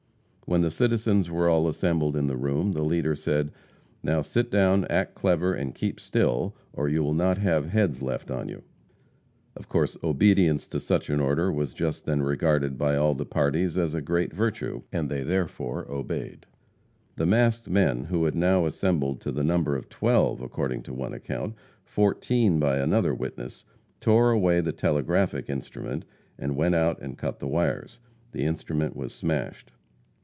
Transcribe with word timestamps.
When 0.47 0.63
the 0.63 0.69
citizens 0.71 1.31
were 1.31 1.47
all 1.47 1.69
assembled 1.69 2.17
in 2.17 2.27
the 2.27 2.35
room, 2.35 2.73
the 2.73 2.81
leader 2.83 3.15
said: 3.15 3.53
"Now, 4.03 4.19
sit 4.19 4.51
down, 4.51 4.83
act 4.89 5.15
clever 5.15 5.53
and 5.53 5.73
keep 5.73 5.97
still, 5.97 6.57
or 6.73 6.89
you 6.89 7.01
will 7.01 7.13
not 7.13 7.37
have 7.37 7.67
heads 7.69 8.01
left 8.01 8.29
on 8.29 8.49
you." 8.49 8.61
Of 9.55 9.69
course, 9.69 9.95
obedience 10.03 10.67
to 10.67 10.81
such 10.81 11.09
an 11.09 11.21
order 11.21 11.53
was 11.53 11.73
just 11.73 12.03
then 12.03 12.21
regarded 12.21 12.77
by 12.77 12.97
all 12.97 13.15
the 13.15 13.25
parties 13.25 13.77
as 13.77 13.93
a 13.93 14.01
great 14.01 14.33
virtue, 14.33 14.81
and 14.91 15.07
they 15.07 15.23
therefore 15.23 15.89
obeyed. 15.89 16.45
The 17.15 17.25
masked 17.25 17.69
men, 17.69 18.03
who 18.03 18.25
had 18.25 18.35
now 18.35 18.65
assembled 18.65 19.21
to 19.21 19.31
the 19.31 19.45
number 19.45 19.77
of 19.77 19.87
twelve, 19.87 20.41
according 20.41 20.83
to 20.83 20.93
one 20.93 21.13
account 21.13 21.55
fourteen 21.85 22.59
by 22.59 22.77
another 22.79 23.15
witness 23.15 23.63
tore 24.01 24.31
away 24.31 24.59
the 24.59 24.73
telegraphic 24.73 25.49
instrument 25.49 26.03
and 26.37 26.57
went 26.57 26.75
out 26.75 26.99
and 26.99 27.17
cut 27.17 27.39
the 27.39 27.47
wires. 27.47 28.01
The 28.33 28.43
instrument 28.43 28.97
was 28.97 29.13
smashed. 29.13 29.71